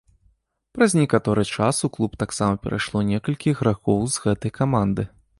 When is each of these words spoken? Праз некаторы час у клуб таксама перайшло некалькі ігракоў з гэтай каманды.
Праз 0.75 0.91
некаторы 1.01 1.43
час 1.57 1.81
у 1.87 1.89
клуб 1.97 2.15
таксама 2.23 2.53
перайшло 2.63 3.03
некалькі 3.11 3.53
ігракоў 3.53 3.99
з 4.15 4.25
гэтай 4.25 4.51
каманды. 4.59 5.07